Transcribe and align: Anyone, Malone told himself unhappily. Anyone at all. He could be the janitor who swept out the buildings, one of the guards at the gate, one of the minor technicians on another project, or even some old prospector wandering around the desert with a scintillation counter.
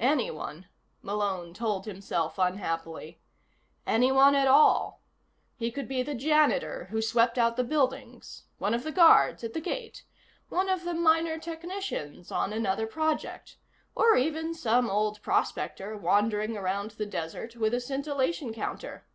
Anyone, 0.00 0.66
Malone 1.02 1.54
told 1.54 1.86
himself 1.86 2.36
unhappily. 2.36 3.20
Anyone 3.86 4.34
at 4.34 4.48
all. 4.48 5.04
He 5.54 5.70
could 5.70 5.86
be 5.86 6.02
the 6.02 6.16
janitor 6.16 6.86
who 6.90 7.00
swept 7.00 7.38
out 7.38 7.54
the 7.54 7.62
buildings, 7.62 8.42
one 8.58 8.74
of 8.74 8.82
the 8.82 8.90
guards 8.90 9.44
at 9.44 9.54
the 9.54 9.60
gate, 9.60 10.02
one 10.48 10.68
of 10.68 10.82
the 10.82 10.94
minor 10.94 11.38
technicians 11.38 12.32
on 12.32 12.52
another 12.52 12.88
project, 12.88 13.56
or 13.94 14.16
even 14.16 14.52
some 14.52 14.90
old 14.90 15.22
prospector 15.22 15.96
wandering 15.96 16.56
around 16.56 16.90
the 16.98 17.06
desert 17.06 17.54
with 17.54 17.72
a 17.72 17.78
scintillation 17.78 18.52
counter. 18.52 19.06